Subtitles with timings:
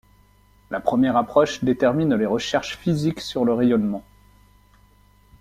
[0.71, 4.03] La première approche détermine les recherches physique sur le rayonnement.